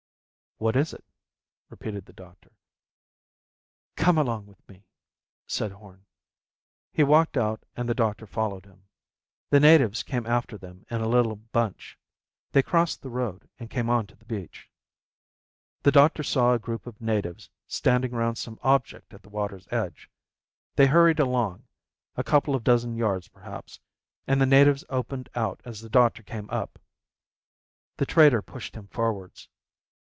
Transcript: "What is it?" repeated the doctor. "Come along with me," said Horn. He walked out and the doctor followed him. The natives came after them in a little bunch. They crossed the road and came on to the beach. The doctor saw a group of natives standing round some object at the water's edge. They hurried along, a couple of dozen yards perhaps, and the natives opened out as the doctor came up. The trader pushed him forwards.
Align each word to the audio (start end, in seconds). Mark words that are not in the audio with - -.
"What 0.57 0.75
is 0.75 0.93
it?" 0.93 1.03
repeated 1.71 2.05
the 2.05 2.13
doctor. 2.13 2.51
"Come 3.95 4.19
along 4.19 4.45
with 4.45 4.59
me," 4.69 4.85
said 5.47 5.71
Horn. 5.71 6.05
He 6.91 7.01
walked 7.03 7.35
out 7.35 7.63
and 7.75 7.89
the 7.89 7.95
doctor 7.95 8.27
followed 8.27 8.65
him. 8.67 8.83
The 9.49 9.59
natives 9.59 10.03
came 10.03 10.27
after 10.27 10.59
them 10.59 10.85
in 10.91 11.01
a 11.01 11.07
little 11.09 11.35
bunch. 11.37 11.97
They 12.51 12.61
crossed 12.61 13.01
the 13.01 13.09
road 13.09 13.49
and 13.57 13.71
came 13.71 13.89
on 13.89 14.05
to 14.05 14.15
the 14.15 14.23
beach. 14.25 14.69
The 15.81 15.91
doctor 15.91 16.21
saw 16.21 16.53
a 16.53 16.59
group 16.59 16.85
of 16.85 17.01
natives 17.01 17.49
standing 17.65 18.11
round 18.11 18.37
some 18.37 18.59
object 18.61 19.15
at 19.15 19.23
the 19.23 19.29
water's 19.29 19.67
edge. 19.71 20.11
They 20.75 20.85
hurried 20.85 21.19
along, 21.19 21.65
a 22.15 22.23
couple 22.23 22.53
of 22.53 22.63
dozen 22.63 22.93
yards 22.95 23.27
perhaps, 23.27 23.79
and 24.27 24.39
the 24.39 24.45
natives 24.45 24.85
opened 24.89 25.27
out 25.33 25.59
as 25.65 25.81
the 25.81 25.89
doctor 25.89 26.21
came 26.21 26.51
up. 26.51 26.77
The 27.97 28.05
trader 28.05 28.43
pushed 28.43 28.75
him 28.75 28.85
forwards. 28.89 29.49